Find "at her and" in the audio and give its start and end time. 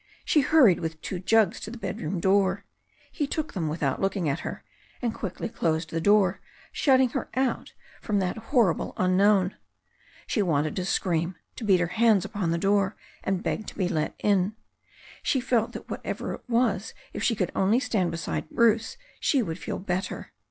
4.27-5.13